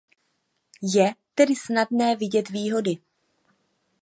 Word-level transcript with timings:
Je 0.93 1.13
tedy 1.35 1.55
snadné 1.55 2.15
vidět 2.15 2.49
výhody. 2.49 2.97